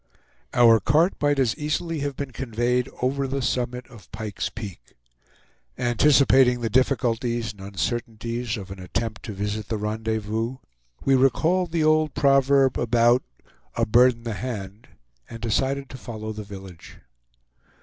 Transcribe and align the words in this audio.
Our 0.55 0.79
cart 0.79 1.13
might 1.21 1.37
as 1.37 1.55
easily 1.57 1.99
have 1.99 2.15
been 2.15 2.31
conveyed 2.31 2.89
over 3.03 3.27
the 3.27 3.43
summit 3.43 3.85
of 3.87 4.11
Pike's 4.11 4.49
Peak. 4.49 4.95
Anticipating 5.77 6.61
the 6.61 6.71
difficulties 6.71 7.51
and 7.53 7.61
uncertainties 7.61 8.57
of 8.57 8.71
an 8.71 8.79
attempt 8.79 9.21
to 9.25 9.33
visit 9.33 9.67
the 9.67 9.77
rendezvous, 9.77 10.57
we 11.05 11.13
recalled 11.13 11.71
the 11.71 11.83
old 11.83 12.15
proverb 12.15 12.79
about 12.79 13.21
"A 13.75 13.85
bird 13.85 14.13
in 14.15 14.23
the 14.23 14.33
hand," 14.33 14.87
and 15.29 15.39
decided 15.39 15.87
to 15.91 15.97
follow 15.99 16.31
the 16.31 16.43
village. 16.43 16.97